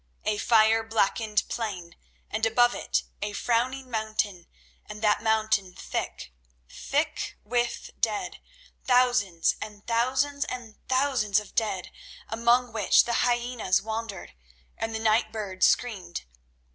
[0.25, 1.95] A fire blackened plain,
[2.31, 4.47] and above it a frowning mountain,
[4.87, 6.33] and that mountain thick,
[6.67, 8.39] thick with dead,
[8.83, 11.91] thousands and thousands and thousands of dead,
[12.27, 14.33] among which the hyenas wandered
[14.75, 16.23] and the night birds screamed.